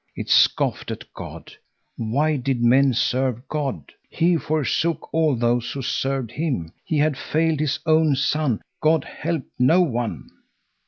It 0.15 0.29
scoffed 0.31 0.89
at 0.89 1.03
God. 1.13 1.53
Why 1.95 2.35
did 2.35 2.63
men 2.63 2.91
serve 2.95 3.47
God? 3.47 3.91
He 4.09 4.35
forsook 4.35 5.13
all 5.13 5.35
those 5.35 5.69
who 5.69 5.83
served 5.83 6.31
him. 6.31 6.71
He 6.83 6.97
had 6.97 7.15
failed 7.15 7.59
his 7.59 7.77
own 7.85 8.15
son. 8.15 8.63
God 8.81 9.03
helped 9.03 9.51
no 9.59 9.81
one. 9.83 10.27